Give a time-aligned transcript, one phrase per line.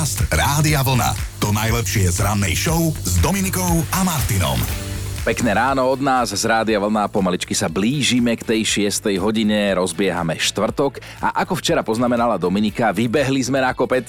[0.00, 1.12] Podcast Rádia Vlna.
[1.44, 4.56] To najlepšie z rannej show s Dominikou a Martinom.
[5.28, 7.12] Pekné ráno od nás z Rádia Vlna.
[7.12, 9.12] Pomaličky sa blížime k tej 6.
[9.20, 14.08] hodine, rozbiehame štvrtok a ako včera poznamenala Dominika, vybehli sme na kopec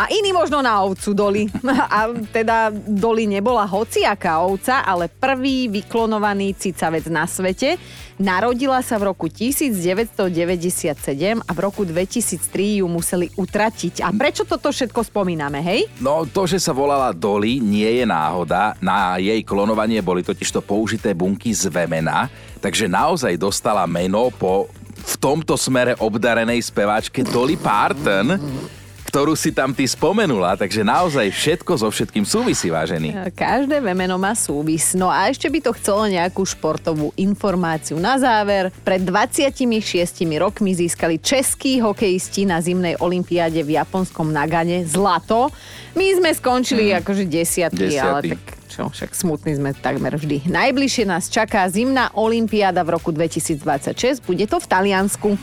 [0.01, 1.45] a iní možno na ovcu Dolly.
[1.93, 7.77] A teda Dolly nebola hociaká ovca, ale prvý vyklonovaný cicavec na svete.
[8.17, 10.97] Narodila sa v roku 1997
[11.45, 14.01] a v roku 2003 ju museli utratiť.
[14.01, 15.89] A prečo toto všetko spomíname, hej?
[16.01, 18.77] No to, že sa volala Dolly, nie je náhoda.
[18.81, 22.29] Na jej klonovanie boli totižto použité bunky z vemena,
[22.61, 24.69] takže naozaj dostala meno po
[25.01, 28.37] v tomto smere obdarenej speváčke Dolly Parton,
[29.11, 33.35] ktorú si tam ty spomenula, takže naozaj všetko so všetkým súvisí, vážený.
[33.35, 34.95] Každé vemeno má súvis.
[34.95, 37.99] No a ešte by to chcelo nejakú športovú informáciu.
[37.99, 39.67] Na záver, pred 26
[40.39, 45.51] rokmi získali českí hokejisti na zimnej olympiáde v japonskom Nagane zlato.
[45.99, 47.03] My sme skončili mm.
[47.03, 48.31] akože desiatí, Desiatí.
[48.31, 50.47] ale tak čo, však smutní sme takmer vždy.
[50.47, 55.35] Najbližšie nás čaká zimná olympiáda v roku 2026, bude to v Taliansku.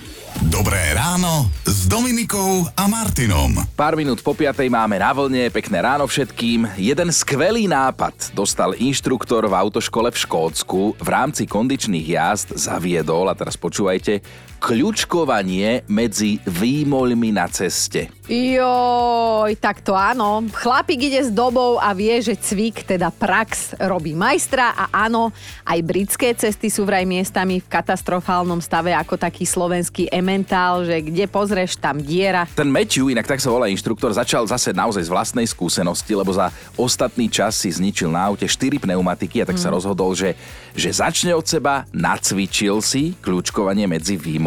[0.48, 3.60] Dobré ráno s Dominikou a Martinom.
[3.76, 6.80] Pár minút po piatej máme na vlne, pekné ráno všetkým.
[6.80, 10.96] Jeden skvelý nápad dostal inštruktor v autoškole v Škótsku.
[10.96, 14.24] V rámci kondičných jazd zaviedol, a teraz počúvajte,
[14.58, 18.10] kľučkovanie medzi výmoľmi na ceste.
[18.28, 20.44] Joj, tak to áno.
[20.52, 25.32] Chlapík ide s dobou a vie, že cvik, teda prax, robí majstra a áno,
[25.64, 31.24] aj britské cesty sú vraj miestami v katastrofálnom stave ako taký slovenský ementál, že kde
[31.32, 32.44] pozrieš, tam diera.
[32.52, 36.52] Ten Matthew, inak tak sa volá inštruktor, začal zase naozaj z vlastnej skúsenosti, lebo za
[36.76, 40.36] ostatný čas si zničil na aute 4 pneumatiky a tak sa rozhodol, že,
[40.76, 44.47] že začne od seba, nacvičil si kľúčkovanie medzi výmoľmi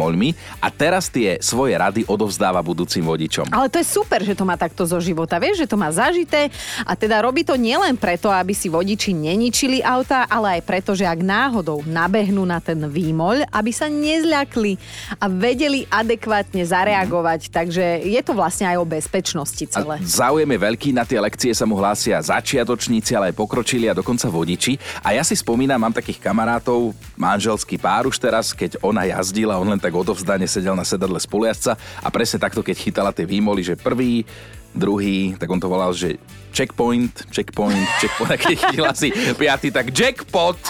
[0.57, 3.51] a teraz tie svoje rady odovzdáva budúcim vodičom.
[3.53, 5.37] Ale to je super, že to má takto zo života.
[5.37, 6.49] Vieš, že to má zažité
[6.87, 11.05] a teda robí to nielen preto, aby si vodiči neničili auta, ale aj preto, že
[11.05, 14.77] ak náhodou nabehnú na ten výmoľ, aby sa nezľakli
[15.19, 17.51] a vedeli adekvátne zareagovať.
[17.51, 19.99] Takže je to vlastne aj o bezpečnosti celé.
[19.99, 23.97] A záujem je veľký, na tie lekcie sa mu hlásia začiatočníci, ale aj pokročili a
[23.97, 24.79] dokonca vodiči.
[25.03, 29.67] A ja si spomínam, mám takých kamarátov, manželský pár už teraz, keď ona jazdila, on
[29.67, 33.75] len tak odovzdane sedel na sedadle spolujazdca a presne takto, keď chytala tie výmoly, že
[33.75, 34.23] prvý,
[34.71, 36.15] druhý, tak on to volal, že
[36.55, 40.57] checkpoint, checkpoint, checkpoint, a keď chytila si piatý, tak jackpot.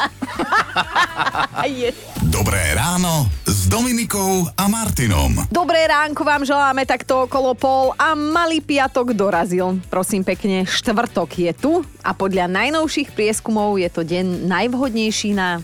[2.31, 5.45] Dobré ráno s Dominikou a Martinom.
[5.49, 9.77] Dobré ránko vám želáme takto okolo pol a malý piatok dorazil.
[9.89, 15.61] Prosím pekne, štvrtok je tu a podľa najnovších prieskumov je to deň najvhodnejší na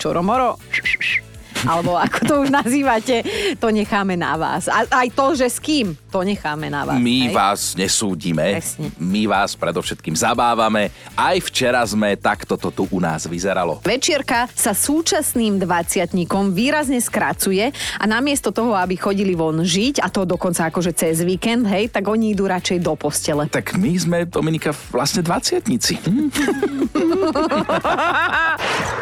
[0.00, 0.56] čoromoro.
[1.62, 3.22] Alebo ako to už nazývate,
[3.58, 4.66] to necháme na vás.
[4.66, 7.00] A aj to, že s kým, to necháme na vás.
[7.00, 7.32] My hej?
[7.32, 8.92] vás nesúdime, Presne.
[9.00, 10.92] my vás predovšetkým zabávame.
[11.16, 13.80] Aj včera sme, takto to tu u nás vyzeralo.
[13.80, 20.28] Večierka sa súčasným dvaciatníkom výrazne skracuje a namiesto toho, aby chodili von žiť, a to
[20.28, 23.48] dokonca akože cez víkend, hej, tak oni idú radšej do postele.
[23.48, 25.96] Tak my sme, Dominika, vlastne dvaciatnici.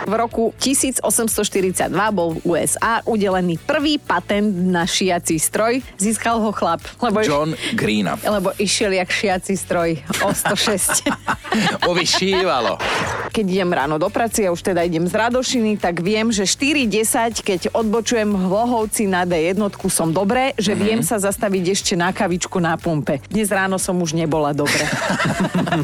[0.06, 5.82] V roku 1842 bol v USA udelený prvý patent na šiací stroj.
[5.98, 8.20] Získal ho chlap, lebo, John Greenup.
[8.22, 11.08] lebo išiel jak šiací stroj o 106.
[11.80, 12.76] Povyšívalo.
[13.34, 17.40] keď idem ráno do praci, ja už teda idem z Radošiny, tak viem, že 4.10,
[17.40, 19.56] keď odbočujem v Hlohovci na D1,
[19.86, 20.80] som dobre, že Mhm.
[20.82, 23.22] viem sa zastaviť ešte na kavičku na pumpe.
[23.26, 24.82] Dnes ráno som už nebola dobre.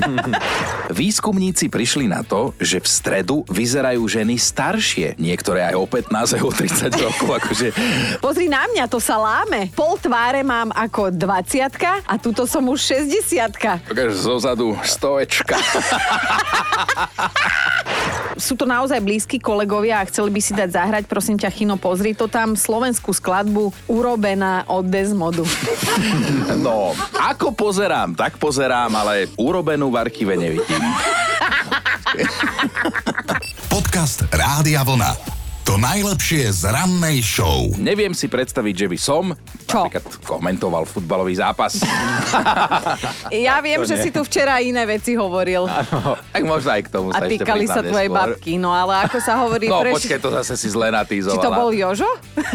[0.91, 5.19] Výskumníci prišli na to, že v stredu vyzerajú ženy staršie.
[5.19, 7.29] Niektoré aj o 15, aj o 30 rokov.
[7.43, 7.67] Akože...
[8.23, 9.71] Pozri na mňa, to sa láme.
[9.75, 15.57] Pol tváre mám ako 20 a tuto som už 60 Takáž zozadu stoječka.
[18.37, 22.13] Sú to naozaj blízki kolegovia a chceli by si dať zahrať, prosím ťa, Chino, pozri
[22.13, 25.45] to tam, slovenskú skladbu urobená od Desmodu.
[26.57, 30.83] No, ako pozerám, tak pozerám, ale urobenú v archíve nevidím.
[33.71, 35.36] Podcast Rádia Vlna.
[35.67, 37.75] To najlepšie z rannej show.
[37.75, 39.35] Neviem si predstaviť, že by som
[39.67, 39.83] Čo?
[39.83, 41.83] napríklad komentoval futbalový zápas.
[43.29, 44.05] Ja viem, To že nie.
[44.07, 45.67] si tu včera iné veci hovoril.
[46.31, 48.55] tak možno aj k tomu A sa týkali sa tvojej babky.
[48.57, 49.67] No ale ako sa hovorí...
[49.73, 51.35] No preš- počkaj, to zase si zle natýzovala.
[51.35, 52.11] Či to bol Jožo?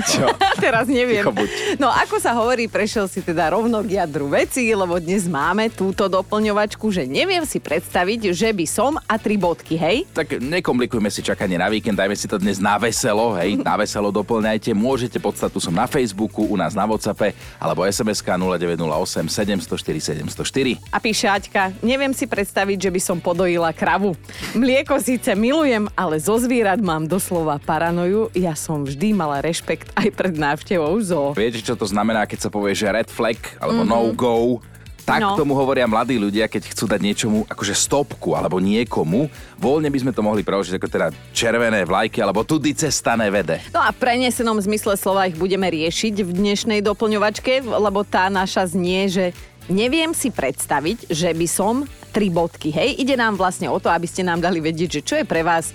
[0.08, 0.26] Čo?
[0.64, 1.20] Teraz neviem.
[1.20, 1.50] Ticho buď.
[1.78, 6.08] No ako sa hovorí, prešiel si teda rovno k jadru veci, lebo dnes máme túto
[6.08, 10.08] doplňovačku, že neviem si predstaviť, že by som a tri bodky, hej?
[10.10, 14.14] Tak nekomplikujme si čakanie na víkend, dajme si to dnes na veselo, hej, na veselo
[14.14, 14.78] doplňajte.
[14.78, 20.78] Môžete podstatu som na Facebooku, u nás na Whatsappe, alebo SMS-ka 0908 704 704.
[20.94, 24.14] A píše Aťka, neviem si predstaviť, že by som podojila kravu.
[24.54, 28.30] Mlieko síce milujem, ale zo zvierat mám doslova paranoju.
[28.38, 31.34] Ja som vždy mala rešpekt aj pred návštevou zoo.
[31.34, 34.14] Viete, čo to znamená, keď sa povie, že red flag alebo mm-hmm.
[34.14, 34.62] no-go?
[35.02, 35.38] Tak No.
[35.38, 39.28] tomu hovoria mladí ľudia, keď chcú dať niečomu akože stopku alebo niekomu.
[39.58, 43.62] Voľne by sme to mohli preložiť ako teda červené vlajky alebo tudy cesta nevede.
[43.74, 48.70] No a v prenesenom zmysle slova ich budeme riešiť v dnešnej doplňovačke, lebo tá naša
[48.72, 49.26] znie, že
[49.70, 53.00] neviem si predstaviť, že by som tri bodky, hej?
[53.00, 55.72] Ide nám vlastne o to, aby ste nám dali vedieť, že čo je pre vás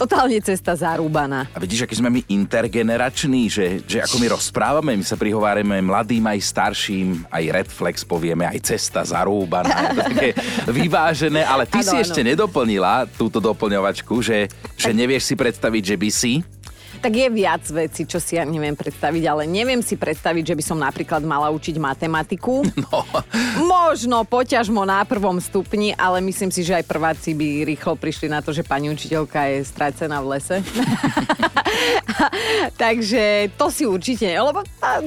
[0.00, 1.44] totálne cesta zarúbaná.
[1.52, 6.24] A vidíš, aký sme my intergenerační, že, že ako my rozprávame, my sa prihovárame mladým
[6.24, 9.92] aj starším, aj red flex povieme, aj cesta zarúbaná.
[10.08, 10.32] Také
[10.64, 12.04] vyvážené, ale ty Áno, si áno.
[12.08, 14.48] ešte nedoplnila túto doplňovačku, že,
[14.80, 16.32] že nevieš si predstaviť, že by si.
[17.00, 20.64] Tak je viac vecí, čo si ja neviem predstaviť, ale neviem si predstaviť, že by
[20.64, 22.60] som napríklad mala učiť matematiku.
[22.80, 23.04] No,
[23.60, 28.40] Možno poťažmo na prvom stupni, ale myslím si, že aj prváci by rýchlo prišli na
[28.40, 30.56] to, že pani učiteľka je stracená v lese.
[32.82, 35.04] Takže to si určite, lebo tá,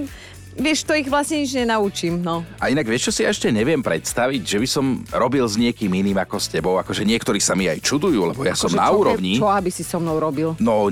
[0.55, 2.45] vieš, to ich vlastne nič nenaučím, no.
[2.61, 6.17] A inak vieš, čo si ešte neviem predstaviť, že by som robil s niekým iným
[6.21, 6.77] ako s tebou.
[6.77, 9.33] Akože niektorí sa mi aj čudujú, lebo ja som Že na čo, úrovni.
[9.37, 10.55] Čo, aby si so mnou robil?
[10.61, 10.87] No,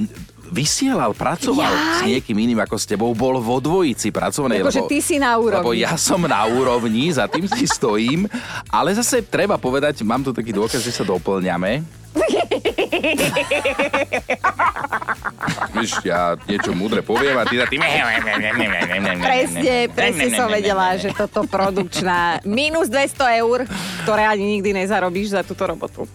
[0.52, 1.96] vysielal, pracoval Jaj.
[1.96, 4.60] s niekým iným ako s tebou, bol vo dvojici pracovnej.
[4.60, 5.64] Akože ty si na úrovni.
[5.64, 8.28] Lebo ja som na úrovni, za tým si stojím,
[8.68, 12.01] ale zase treba povedať, mám tu taký dôkaz, že sa doplňame.
[15.72, 17.82] Víš, ja niečo múdre poviem a ty za tým...
[19.22, 23.66] Presne, presne som vedela, že toto produkčná minus 200 eur,
[24.04, 26.06] ktoré ani nikdy nezarobíš za túto robotu.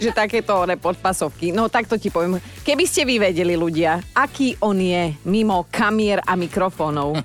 [0.00, 1.52] Že takéto one podpasovky.
[1.54, 2.40] No takto ti poviem.
[2.64, 7.20] Keby ste vy vedeli ľudia, aký on je mimo kamier a mikrofónov.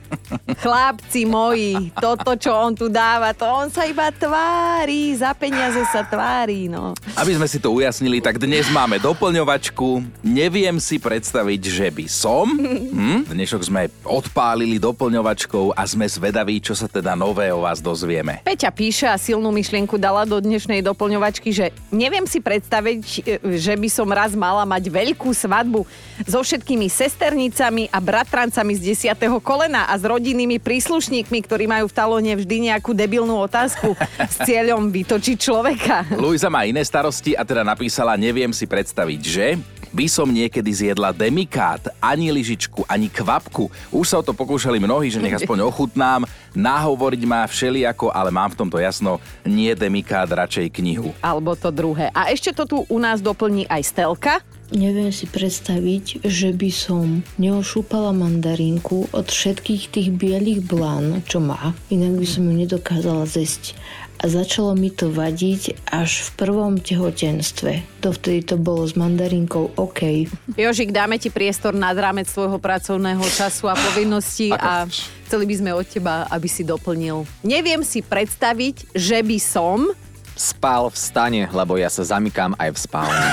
[0.60, 6.04] Chlapci moji, toto, čo on tu dáva, to on sa iba tvári, za peniaze sa
[6.04, 6.92] tvári, no.
[7.16, 10.02] Aby sme si to ujasnili, tak dnes máme doplňovačku.
[10.26, 12.46] Neviem si predstaviť, že by som.
[12.58, 13.30] Hm?
[13.30, 18.42] Dnešok sme odpálili doplňovačkou a sme zvedaví, čo sa teda nové o vás dozvieme.
[18.48, 23.74] Peťa píše a silnú myšlienku dala do dnešnej doplňovačky, že neviem si predstaviť, e, že
[23.76, 25.84] by som raz mala mať veľkú svadbu
[26.26, 31.98] so všetkými sesternicami a bratrancami z desiatého kolena a s rodinnými príslušníkmi, ktorí majú v
[31.98, 33.94] talóne vždy nejakú debilnú otázku
[34.32, 35.96] s cieľom vytočiť človeka.
[36.16, 39.48] Luisa má iné starosti a teda napísala, neviem si predstaviť, že
[39.92, 43.72] by som niekedy zjedla demikát, ani lyžičku, ani kvapku.
[43.90, 46.28] Už sa o to pokúšali mnohí, že nech aspoň ochutnám.
[46.54, 49.18] Nahovoriť má všelijako, ale mám v tomto jasno,
[49.48, 51.16] nie demikát, radšej knihu.
[51.24, 52.14] Alebo to druhé.
[52.14, 54.44] A ešte to tu u nás doplní aj Stelka.
[54.68, 61.72] Neviem si predstaviť, že by som neošúpala mandarinku od všetkých tých bielých blán, čo má,
[61.88, 63.80] inak by som ju nedokázala zesť.
[64.18, 67.86] A začalo mi to vadiť až v prvom tehotenstve.
[68.02, 70.26] Dovtedy to bolo s mandarinkou OK.
[70.58, 74.90] Jožik, dáme ti priestor nad rámec svojho pracovného času a povinností a
[75.30, 77.30] chceli by sme od teba, aby si doplnil.
[77.46, 79.94] Neviem si predstaviť, že by som
[80.38, 83.30] Spal v stane, lebo ja sa zamykám aj v spálni.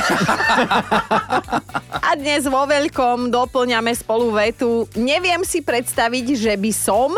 [2.08, 4.88] a dnes vo veľkom doplňame spolu vetu.
[4.96, 7.12] Neviem si predstaviť, že by som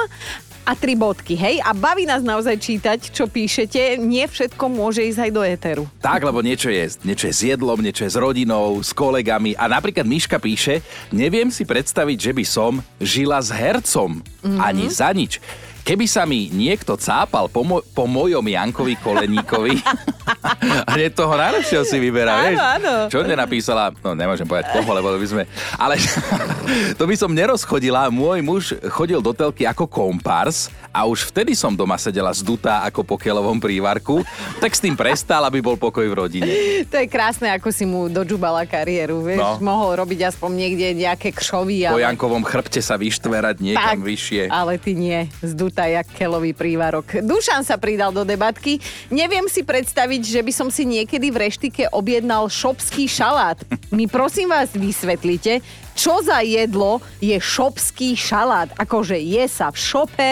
[0.66, 1.62] a tri bodky, hej?
[1.62, 4.02] A baví nás naozaj čítať, čo píšete.
[4.02, 5.84] Nie všetko môže ísť aj do éteru.
[6.02, 9.54] Tak, lebo niečo je, niečo je s jedlom, niečo je s rodinou, s kolegami.
[9.54, 10.82] A napríklad Miška píše,
[11.14, 14.18] neviem si predstaviť, že by som žila s hercom.
[14.42, 14.58] Mm-hmm.
[14.58, 15.38] Ani za nič.
[15.86, 19.78] Keby sa mi niekto cápal po, mo- po mojom Jankovi Koleníkovi,
[20.62, 22.58] a hneď toho najlepšieho si vyberá, Áno, vieš?
[22.60, 22.92] áno.
[23.12, 25.42] Čo nenapísala, no nemôžem povedať koho, lebo by sme,
[25.76, 26.00] ale
[26.98, 28.08] to by som nerozchodila.
[28.08, 33.04] Môj muž chodil do telky ako kompárs a už vtedy som doma sedela zdutá ako
[33.04, 34.24] po kelovom prívarku,
[34.56, 36.48] tak s tým prestal, aby bol pokoj v rodine.
[36.88, 39.44] To je krásne, ako si mu dožubala kariéru, vieš?
[39.60, 39.60] No.
[39.60, 41.92] Mohol robiť aspoň niekde nejaké kšovy.
[41.92, 42.08] Po ale...
[42.08, 44.48] Jankovom chrbte sa vyštverať niekam vyššie.
[44.48, 47.20] Ale ty nie, zdutá jak kelový prívarok.
[47.20, 48.80] Dušan sa pridal do debatky.
[49.12, 53.58] Neviem si predstaviť, že by som si niekedy v reštike objednal šopský šalát.
[53.90, 55.58] Mi prosím vás vysvetlite,
[55.98, 58.70] čo za jedlo je šopský šalát?
[58.78, 60.28] Akože je sa v šope,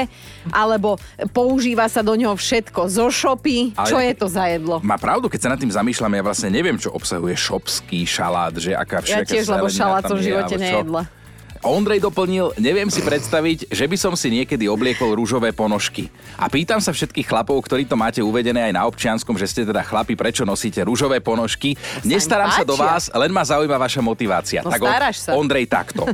[0.55, 1.01] alebo
[1.35, 3.75] používa sa do ňoho všetko zo šopy?
[3.75, 4.79] Ale- Čo je to za jedlo?
[4.85, 8.77] Má pravdu, keď sa nad tým zamýšľam, ja vlastne neviem, čo obsahuje šopský šalát, že
[8.77, 11.24] aká Ja tiež, lebo šalát som v živote alebo čo.
[11.65, 11.77] Nejedla.
[11.81, 16.13] Ondrej doplnil, neviem si predstaviť, že by som si niekedy obliekol rúžové ponožky.
[16.37, 19.81] A pýtam sa všetkých chlapov, ktorí to máte uvedené aj na občianskom, že ste teda
[19.81, 21.77] chlapi, prečo nosíte rúžové ponožky.
[22.05, 24.61] Nestarám sa do vás, len ma zaujíma vaša motivácia.
[24.61, 24.85] No, tak
[25.17, 25.33] sa.
[25.33, 26.05] Ondrej takto.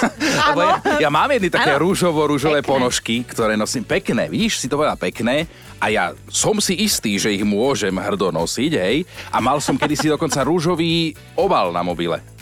[0.48, 1.84] Lebo ja, ja mám jedny také Áno.
[1.84, 2.72] rúžovo-rúžové Pekné.
[2.72, 5.44] ponožky, ktoré nosím pekné, vidíš, si to povedal pekné
[5.76, 9.04] a ja som si istý, že ich môžem hrdo nosiť, hej.
[9.28, 12.33] A mal som kedysi dokonca rúžový obal na mobile.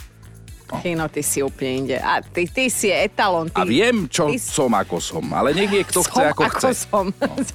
[0.96, 1.96] No ty si úplne inde.
[2.00, 3.52] A ty, ty si etalon.
[3.52, 6.70] Ty, A viem, čo ty som ako som, ale je kto chce ako, ako chce.
[6.88, 7.06] som.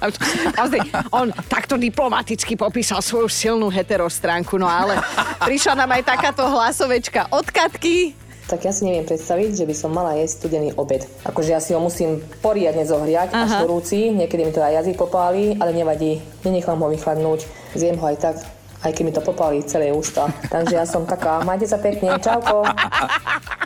[0.58, 0.80] Pozri,
[1.12, 4.98] on takto diplomaticky popísal svoju silnú heterostránku, no ale
[5.42, 8.14] prišla nám aj takáto hlasovečka od Katky.
[8.48, 11.04] Tak ja si neviem predstaviť, že by som mala jesť studený obed.
[11.28, 13.60] Akože ja si ho musím poriadne zohriať, až Aha.
[13.60, 17.44] horúci, niekedy mi to aj jazyk popáli, ale nevadí, nenechám ho vychladnúť,
[17.76, 18.36] zjem ho aj tak,
[18.82, 20.30] aj keď mi to popáli celé ústa.
[20.46, 22.62] Takže ja som taká, majte sa pekne, čauko.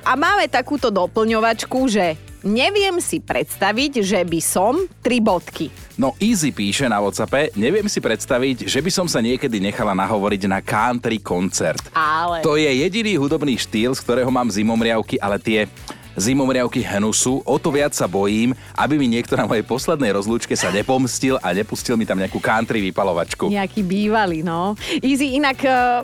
[0.03, 5.71] A máme takúto doplňovačku, že neviem si predstaviť, že by som tri bodky.
[6.01, 10.43] No Easy píše na Whatsappe, neviem si predstaviť, že by som sa niekedy nechala nahovoriť
[10.51, 11.85] na country koncert.
[11.95, 12.43] Ale...
[12.43, 15.71] To je jediný hudobný štýl, z ktorého mám zimomriavky, ale tie
[16.17, 20.73] zimomriavky hnusu, o to viac sa bojím, aby mi niekto na mojej poslednej rozlúčke sa
[20.75, 23.49] nepomstil a nepustil mi tam nejakú country vypalovačku.
[23.53, 24.77] Nejaký bývalý, no.
[25.01, 26.03] Easy, inak eh,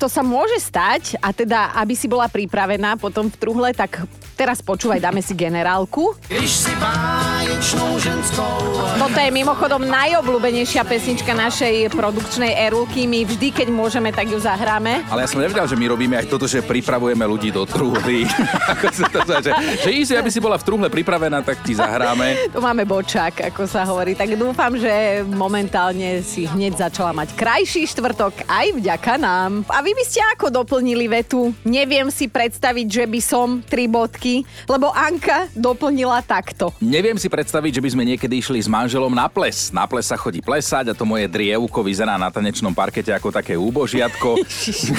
[0.00, 4.04] to sa môže stať a teda, aby si bola pripravená potom v truhle, tak
[4.38, 6.14] teraz počúvaj, dáme si generálku.
[9.08, 13.08] Toto je mimochodom najobľúbenejšia pesnička našej produkčnej Erulky.
[13.08, 15.00] My vždy, keď môžeme, tak ju zahráme.
[15.08, 18.28] Ale ja som nevedel, že my robíme aj toto, že pripravujeme ľudí do truhly.
[18.76, 21.72] Ako sa to zdá, že, že easy, aby si bola v truhle pripravená, tak ti
[21.72, 22.36] zahráme.
[22.54, 24.12] Tu máme bočák, ako sa hovorí.
[24.12, 29.64] Tak dúfam, že momentálne si hneď začala mať krajší štvrtok aj vďaka nám.
[29.72, 31.54] A vy by ste ako doplnili vetu?
[31.64, 36.74] Neviem si predstaviť, že by som tri bodky, lebo Anka doplnila takto.
[36.82, 39.70] Neviem si predstaviť, že by sme niekedy išli s manželom na ples.
[39.70, 43.54] Na ples sa chodí plesať a to moje drievko vyzerá na tanečnom parkete ako také
[43.54, 44.42] úbožiatko.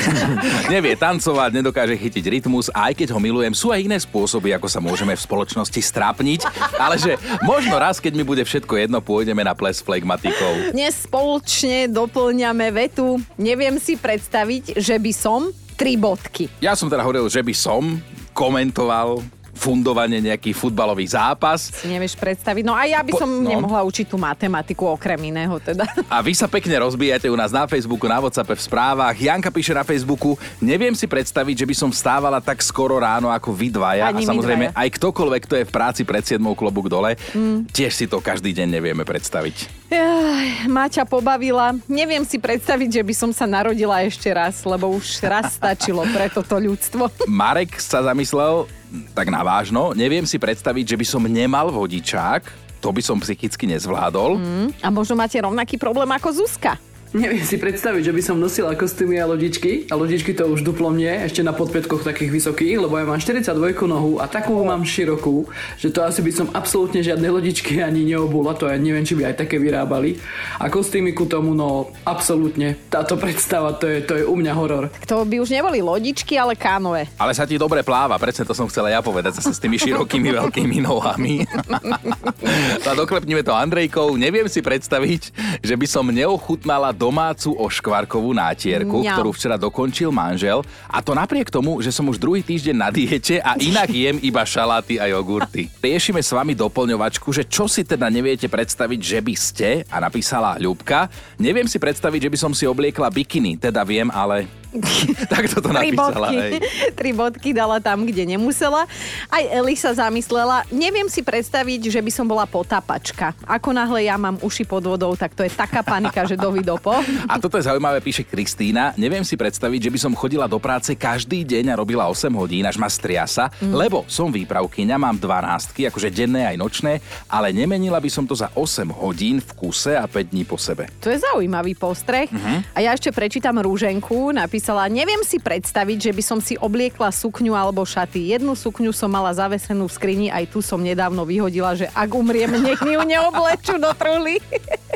[0.73, 4.67] Nevie tancovať, nedokáže chytiť rytmus a aj keď ho milujem, sú aj iné spôsoby, ako
[4.71, 6.39] sa môžeme v spoločnosti strápniť,
[6.79, 10.71] ale že možno raz, keď mi bude všetko jedno, pôjdeme na ples flegmatikov.
[10.71, 13.17] Dnes spoločne doplňame vetu.
[13.35, 16.51] Neviem si predstaviť, že by som tri bodky.
[16.59, 18.03] Ja som teda hovoril, že by som
[18.35, 22.63] komentoval fundovanie nejaký futbalový zápas Si nevieš predstaviť.
[22.63, 23.43] No a ja by Po- som no.
[23.43, 25.83] nemohla učiť tú matematiku okrem iného teda.
[26.07, 29.15] A vy sa pekne rozbijate u nás na Facebooku, na Whatsappe, v správach.
[29.19, 33.51] Janka píše na Facebooku, neviem si predstaviť, že by som vstávala tak skoro ráno ako
[33.51, 34.07] vy dvaja.
[34.07, 34.79] Ani a samozrejme dvaja.
[34.79, 37.69] aj ktokoľvek, kto je v práci pred 7 klobúk dole, mm.
[37.75, 39.89] tiež si to každý deň nevieme predstaviť.
[39.89, 41.73] Jaj, Maťa pobavila.
[41.89, 46.29] Neviem si predstaviť, že by som sa narodila ešte raz, lebo už raz stačilo pre
[46.29, 47.09] toto ľudstvo.
[47.25, 48.69] Marek sa zamyslel,
[49.13, 52.41] tak na vážno, neviem si predstaviť, že by som nemal vodičák,
[52.79, 54.39] to by som psychicky nezvládol.
[54.39, 54.69] Mm.
[54.81, 56.79] A možno máte rovnaký problém ako Zuzka.
[57.09, 59.89] Neviem si predstaviť, že by som nosila kostýmy a lodičky.
[59.89, 63.49] A lodičky to už duplo mne, ešte na podpätkoch takých vysokých, lebo ja mám 42
[63.89, 65.49] nohu a takú mám širokú,
[65.81, 69.33] že to asi by som absolútne žiadne lodičky ani neobula, to ja neviem, či by
[69.33, 70.21] aj také vyrábali.
[70.61, 74.93] A kostýmy ku tomu, no absolútne, táto predstava, to je, to je u mňa horor.
[75.09, 77.09] To by už neboli lodičky, ale kánoe.
[77.17, 80.29] Ale sa ti dobre pláva, presne to som chcela ja povedať, zase s tými širokými
[80.45, 81.41] veľkými nohami.
[82.87, 84.13] a doklepnime to Andrejkou.
[84.15, 85.21] Neviem si predstaviť,
[85.65, 89.15] že by som neochutnala domácu oškvarkovú nátierku, Mňau.
[89.15, 90.59] ktorú včera dokončil manžel.
[90.91, 94.43] A to napriek tomu, že som už druhý týždeň na diete a inak jem iba
[94.43, 95.71] šaláty a jogurty.
[95.79, 100.59] Riešime s vami doplňovačku, že čo si teda neviete predstaviť, že by ste, a napísala
[100.59, 101.07] Ľubka,
[101.39, 104.59] neviem si predstaviť, že by som si obliekla bikiny, teda viem, ale...
[105.33, 106.29] tak to Tri napísala.
[106.29, 106.37] bodky.
[106.37, 106.51] hej.
[106.93, 108.85] Tri bodky dala tam, kde nemusela.
[109.27, 110.61] Aj Eli sa zamyslela.
[110.69, 113.33] Neviem si predstaviť, že by som bola potápačka.
[113.49, 116.93] Ako náhle ja mám uši pod vodou, tak to je taká panika, že dovidopo.
[117.25, 118.93] A toto je zaujímavé, píše Kristýna.
[118.95, 122.69] Neviem si predstaviť, že by som chodila do práce každý deň a robila 8 hodín,
[122.69, 123.73] až ma striasa, mm.
[123.73, 128.53] lebo som výpravkyňa, mám 12, akože denné aj nočné, ale nemenila by som to za
[128.53, 130.85] 8 hodín v kuse a 5 dní po sebe.
[131.01, 132.29] To je zaujímavý postreh.
[132.29, 132.37] Mhm.
[132.37, 132.59] Uh-huh.
[132.75, 134.31] A ja ešte prečítam rúženku.
[134.31, 138.35] Napísala napísala, neviem si predstaviť, že by som si obliekla sukňu alebo šaty.
[138.35, 142.51] Jednu sukňu som mala zavesenú v skrini, aj tu som nedávno vyhodila, že ak umriem,
[142.59, 144.43] nech mi ju neoblečú do truhly.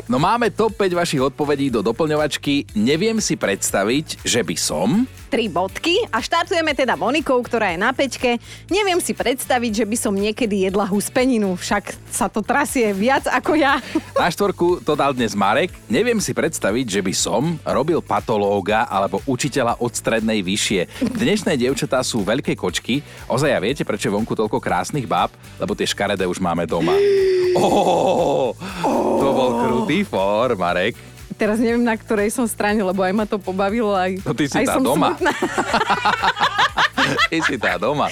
[0.04, 2.76] No máme top 5 vašich odpovedí do doplňovačky.
[2.76, 5.08] Neviem si predstaviť, že by som...
[5.34, 8.38] Tri bodky a štartujeme teda Monikou, ktorá je na pečke.
[8.70, 13.58] Neviem si predstaviť, že by som niekedy jedla huspeninu, však sa to trasie viac ako
[13.58, 13.82] ja.
[14.22, 15.74] Na štvorku to dal dnes Marek.
[15.90, 21.02] Neviem si predstaviť, že by som robil patológa alebo učiteľa od strednej vyššie.
[21.02, 23.02] Dnešné dievčatá sú veľké kočky.
[23.26, 25.34] Ozaj a viete, prečo je vonku toľko krásnych báb?
[25.58, 26.94] Lebo tie škaredé už máme doma.
[27.54, 28.50] Oh,
[29.22, 31.13] to bol krutý for, Marek.
[31.34, 34.54] Teraz neviem, na ktorej som strane, lebo aj ma to pobavilo, aj, No ty si
[34.54, 35.18] aj tá som doma.
[37.28, 38.08] Ty si tá doma.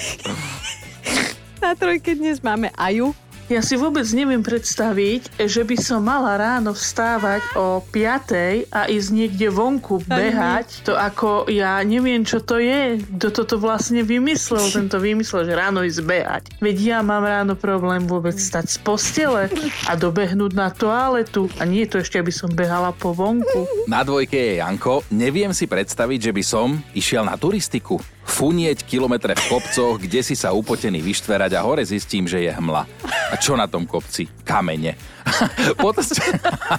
[1.63, 3.17] Na trojke dnes máme Aju.
[3.51, 9.09] Ja si vôbec neviem predstaviť, že by som mala ráno vstávať o 5 a ísť
[9.11, 10.87] niekde vonku behať.
[10.87, 13.03] To ako, ja neviem, čo to je.
[13.19, 14.63] Kto toto vlastne vymyslel?
[14.79, 16.45] Tento vymyslel, že ráno ísť behať.
[16.63, 19.51] Veď ja mám ráno problém vôbec stať z postele
[19.91, 21.51] a dobehnúť na toaletu.
[21.59, 23.67] A nie je to ešte, aby som behala po vonku.
[23.91, 25.03] Na dvojke je Janko.
[25.11, 27.99] Neviem si predstaviť, že by som išiel na turistiku.
[28.23, 32.87] Funieť kilometre v kopcoch, kde si sa upotený vyštverať a hore zistím, že je hmla.
[33.33, 34.31] A čo na tom kopci?
[34.47, 34.95] Kamene.
[35.83, 36.21] po ceste...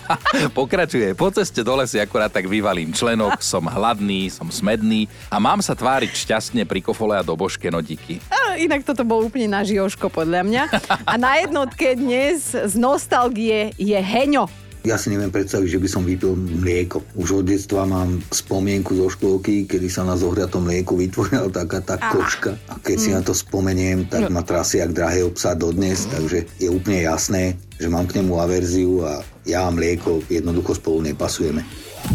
[0.57, 1.17] Pokračuje.
[1.17, 5.75] Po ceste dole si akorát tak vyvalím členok, som hladný, som smedný a mám sa
[5.75, 8.21] tváriť šťastne pri kofole a do božke nodiky.
[8.53, 10.63] Inak toto bol úplne na žioško podľa mňa.
[11.09, 14.62] A na jednotke dnes z nostalgie je Heňo.
[14.83, 17.07] Ja si neviem predstaviť, že by som vypil mlieko.
[17.15, 21.95] Už od detstva mám spomienku zo škôlky, kedy sa na zohriatom mlieku vytvorila taká tá
[22.11, 22.59] kočka.
[22.67, 26.67] A keď si na to spomeniem, tak ma trasie jak drahého psa dodnes, takže je
[26.67, 31.63] úplne jasné, že mám k nemu averziu a ja a mlieko jednoducho spolu nepasujeme.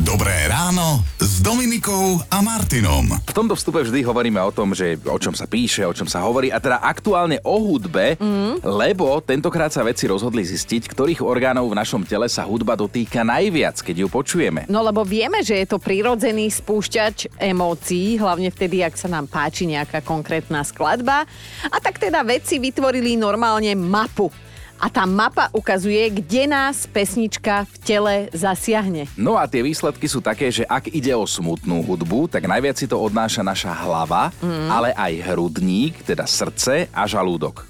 [0.05, 3.05] Dobré ráno s Dominikou a Martinom.
[3.29, 6.25] V tomto vstupe vždy hovoríme o tom, že o čom sa píše, o čom sa
[6.25, 8.65] hovorí a teda aktuálne o hudbe, mm.
[8.65, 13.77] lebo tentokrát sa vedci rozhodli zistiť, ktorých orgánov v našom tele sa hudba dotýka najviac,
[13.77, 14.65] keď ju počujeme.
[14.73, 19.69] No lebo vieme, že je to prirodzený spúšťač emócií, hlavne vtedy, ak sa nám páči
[19.69, 21.29] nejaká konkrétna skladba.
[21.69, 24.33] A tak teda vedci vytvorili normálne mapu.
[24.79, 29.11] A tá mapa ukazuje, kde nás pesnička v tele zasiahne.
[29.19, 32.87] No a tie výsledky sú také, že ak ide o smutnú hudbu, tak najviac si
[32.87, 34.69] to odnáša naša hlava, mm.
[34.71, 37.67] ale aj hrudník, teda srdce a žalúdok.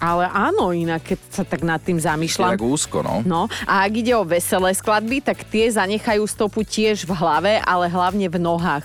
[0.00, 2.56] Ale áno, inak keď sa tak nad tým zamýšľam.
[2.56, 3.20] tak úzko, no.
[3.24, 7.88] No a ak ide o veselé skladby, tak tie zanechajú stopu tiež v hlave, ale
[7.88, 8.84] hlavne v nohách.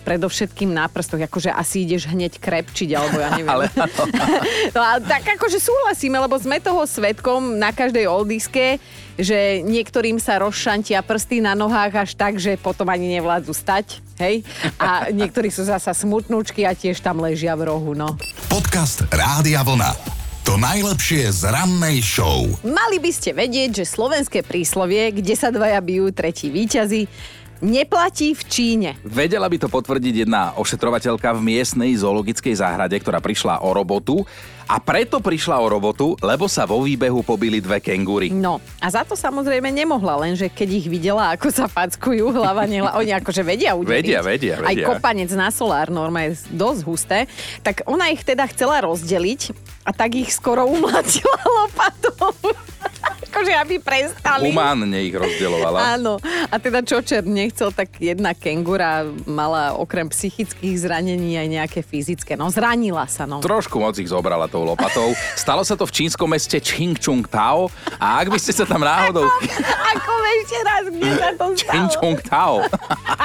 [0.00, 3.52] Predovšetkým na prstoch, akože asi ideš hneď krepčiť, alebo ja neviem.
[3.52, 3.68] Ale
[4.76, 8.80] no a tak akože súhlasíme, lebo sme toho svetkom na každej oldiske,
[9.20, 14.40] že niektorým sa rozšantia prsty na nohách až tak, že potom ani nevládzu stať, hej?
[14.80, 18.16] A niektorí sú zasa smutnúčky a tiež tam ležia v rohu, no.
[18.48, 20.20] Podcast Rádia Vlna.
[20.48, 22.48] To najlepšie z rannej show.
[22.64, 27.06] Mali by ste vedieť, že slovenské príslovie, kde sa dvaja bijú, tretí výťazí,
[27.60, 28.90] neplatí v Číne.
[29.00, 34.24] Vedela by to potvrdiť jedna ošetrovateľka v miestnej zoologickej záhrade, ktorá prišla o robotu.
[34.70, 38.30] A preto prišla o robotu, lebo sa vo výbehu pobili dve kengúry.
[38.30, 42.94] No a za to samozrejme nemohla, lenže keď ich videla, ako sa fackujú, hlava nehla,
[42.94, 43.90] oni akože vedia udeliť.
[43.98, 44.86] Vedia, vedia, Aj vedia.
[44.86, 47.18] kopanec na solár, norma je dosť husté.
[47.66, 49.50] Tak ona ich teda chcela rozdeliť
[49.82, 51.34] a tak ich skoro umlatila
[51.66, 52.30] lopatou.
[53.30, 54.50] Akože aby prestali.
[54.50, 55.78] Humánne ich rozdeľovala.
[55.96, 56.18] Áno.
[56.50, 62.34] A teda Čočer nechcel, tak jedna kengura mala okrem psychických zranení aj nejaké fyzické.
[62.34, 63.38] No zranila sa, no.
[63.38, 65.14] Trošku moc ich zobrala tou lopatou.
[65.38, 67.70] Stalo sa to v čínskom meste Chingchung Tao
[68.02, 69.30] a ak by ste sa tam náhodou...
[69.94, 70.12] Ako
[70.42, 71.70] ešte raz, kde sa to stalo?
[71.70, 72.54] Chingchung Tao.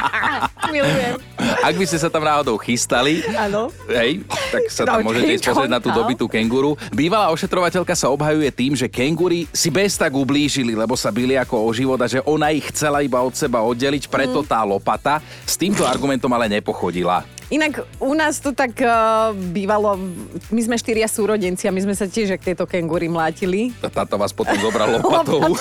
[0.74, 1.35] Milujem.
[1.62, 3.70] Ak by ste sa tam náhodou chystali, Áno.
[3.88, 6.74] hej, tak sa tam No, môžete ísť pozrieť na tú dobitú kenguru.
[6.90, 11.62] Bývalá ošetrovateľka sa obhajuje tým, že kengúry si bez tak ublížili, lebo sa byli ako
[11.62, 14.48] o život a že ona ich chcela iba od seba oddeliť, preto Mm.
[14.48, 15.14] tá lopata
[15.46, 17.24] s týmto argumentom ale nepochodila.
[17.48, 20.02] Inak u nás to tak uh, bývalo,
[20.50, 23.70] my sme štyria súrodenci a my sme sa tiež ak tieto kengúry mlátili.
[23.80, 25.54] Táto vás potom zobral lopatou.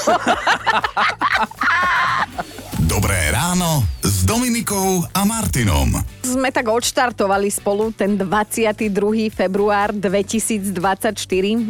[2.81, 3.85] Dobré ráno
[4.24, 6.00] s Dominikou a Martinom.
[6.24, 8.88] Sme tak odštartovali spolu ten 22.
[9.28, 11.12] február 2024.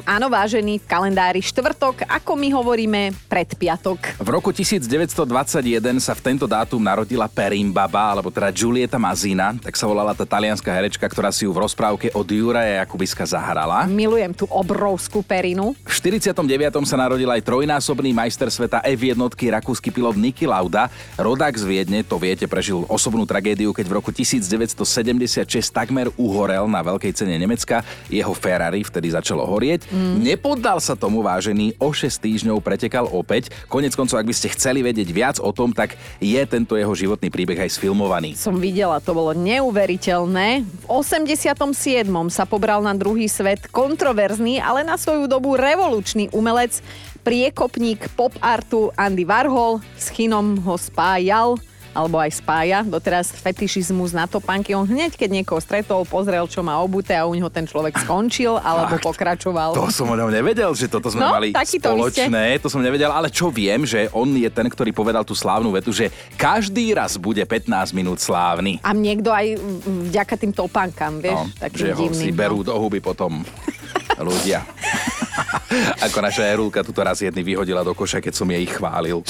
[0.06, 4.22] Áno, vážený v kalendári štvrtok, ako my hovoríme, predpiatok.
[4.22, 9.90] V roku 1921 sa v tento dátum narodila Perimbaba, alebo teda Giulietta Mazina, tak sa
[9.90, 13.90] volala tá talianská herečka, ktorá si ju v rozprávke od Juraja Jakubiska zahrala.
[13.90, 15.74] Milujem tú obrovskú perinu.
[15.82, 16.38] V 49.
[16.86, 19.18] sa narodil aj trojnásobný majster sveta F1
[19.50, 20.86] rakúsky pilot Niki Lauda,
[21.18, 26.68] rodák z Viedne, to viete, živote prežil osobnú tragédiu, keď v roku 1976 takmer uhorel
[26.68, 27.80] na veľkej cene Nemecka.
[28.12, 29.88] Jeho Ferrari vtedy začalo horieť.
[29.88, 30.20] Mm.
[30.20, 33.48] Nepoddal sa tomu vážený, o 6 týždňov pretekal opäť.
[33.72, 37.32] Konec koncov, ak by ste chceli vedieť viac o tom, tak je tento jeho životný
[37.32, 38.36] príbeh aj sfilmovaný.
[38.36, 40.68] Som videla, to bolo neuveriteľné.
[40.68, 41.48] V 87.
[42.28, 46.84] sa pobral na druhý svet kontroverzný, ale na svoju dobu revolučný umelec,
[47.24, 49.80] priekopník pop artu Andy Warhol.
[49.96, 51.56] S Chinom ho spájal
[51.94, 52.82] alebo aj spája.
[52.82, 54.74] Doteraz fetišizmus na topánky.
[54.74, 58.58] On hneď, keď niekoho stretol, pozrel, čo má obuté a u neho ten človek skončil
[58.58, 59.06] alebo Fakt?
[59.06, 59.72] pokračoval.
[59.72, 62.58] To som o ňom nevedel, že toto sme No, mali spoločné.
[62.58, 65.88] To som nevedel, ale čo viem, že on je ten, ktorý povedal tú slávnu vetu,
[65.88, 68.80] že každý raz bude 15 minút slávny.
[68.80, 69.54] A niekto aj
[70.10, 72.18] vďaka tým topánkam, vieš, No, takým že ho divným.
[72.18, 72.64] si berú no.
[72.64, 73.46] do huby potom
[74.18, 74.62] ľudia.
[76.06, 79.24] Ako naša Erulka tuto raz jedny vyhodila do koša, keď som jej ich chválil.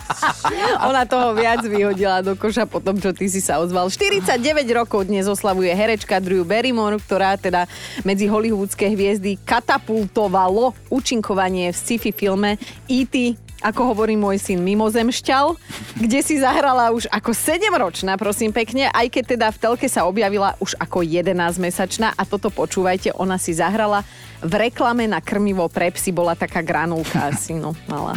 [0.88, 3.90] Ona toho viac vyhodila do koša po tom, čo ty si sa ozval.
[3.90, 4.38] 49
[4.76, 7.66] rokov dnes oslavuje herečka Drew Barrymore, ktorá teda
[8.06, 15.58] medzi hollywoodske hviezdy katapultovalo účinkovanie v sci-fi filme E.T ako hovorí môj syn, mimozemšťal,
[15.98, 20.54] kde si zahrala už ako 7-ročná, prosím pekne, aj keď teda v telke sa objavila
[20.62, 24.06] už ako 11-mesačná a toto počúvajte, ona si zahrala
[24.38, 28.14] v reklame na krmivo pre psy, bola taká granulka asi, no, mala.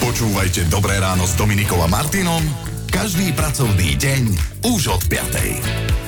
[0.00, 2.40] Počúvajte Dobré ráno s Dominikom a Martinom
[2.96, 4.22] každý pracovný deň
[4.72, 6.05] už od 5.